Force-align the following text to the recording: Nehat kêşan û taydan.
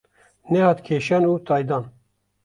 Nehat 0.51 0.79
kêşan 0.87 1.23
û 1.31 1.33
taydan. 1.47 1.85